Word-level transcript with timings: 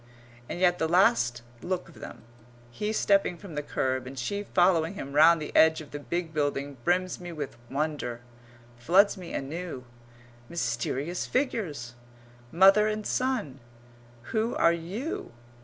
And 0.49 0.59
yet 0.59 0.79
the 0.79 0.87
last 0.87 1.43
look 1.61 1.87
of 1.87 1.99
them 1.99 2.23
he 2.71 2.91
stepping 2.91 3.37
from 3.37 3.53
the 3.53 3.61
kerb 3.61 4.07
and 4.07 4.17
she 4.17 4.41
following 4.41 4.95
him 4.95 5.13
round 5.13 5.39
the 5.39 5.55
edge 5.55 5.79
of 5.79 5.91
the 5.91 5.99
big 5.99 6.33
building 6.33 6.77
brims 6.83 7.19
me 7.19 7.31
with 7.31 7.55
wonder 7.69 8.21
floods 8.77 9.15
me 9.15 9.31
anew. 9.31 9.85
Mysterious 10.49 11.27
figures! 11.27 11.93
Mother 12.51 12.87
and 12.87 13.05
son. 13.05 13.59
Who 14.31 14.55
are 14.55 14.73
you? 14.73 15.33